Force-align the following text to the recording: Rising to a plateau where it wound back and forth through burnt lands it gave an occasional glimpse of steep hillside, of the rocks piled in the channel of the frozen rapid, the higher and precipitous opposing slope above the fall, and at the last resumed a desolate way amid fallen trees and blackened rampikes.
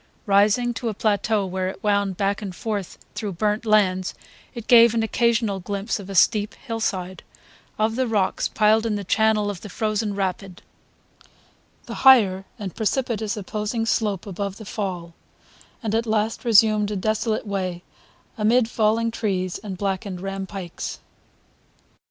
Rising 0.25 0.73
to 0.73 0.89
a 0.89 0.95
plateau 0.95 1.45
where 1.45 1.67
it 1.69 1.83
wound 1.83 2.17
back 2.17 2.41
and 2.41 2.55
forth 2.55 2.97
through 3.13 3.33
burnt 3.33 3.67
lands 3.67 4.15
it 4.55 4.65
gave 4.65 4.95
an 4.95 5.03
occasional 5.03 5.59
glimpse 5.59 5.99
of 5.99 6.17
steep 6.17 6.55
hillside, 6.55 7.21
of 7.77 7.95
the 7.95 8.07
rocks 8.07 8.47
piled 8.47 8.87
in 8.87 8.95
the 8.95 9.03
channel 9.03 9.47
of 9.51 9.61
the 9.61 9.69
frozen 9.69 10.15
rapid, 10.15 10.63
the 11.85 11.93
higher 12.01 12.45
and 12.57 12.75
precipitous 12.75 13.37
opposing 13.37 13.85
slope 13.85 14.25
above 14.25 14.57
the 14.57 14.65
fall, 14.65 15.13
and 15.83 15.93
at 15.93 16.05
the 16.05 16.09
last 16.09 16.43
resumed 16.43 16.89
a 16.89 16.95
desolate 16.95 17.45
way 17.45 17.83
amid 18.39 18.67
fallen 18.69 19.11
trees 19.11 19.59
and 19.59 19.77
blackened 19.77 20.19
rampikes. 20.19 20.97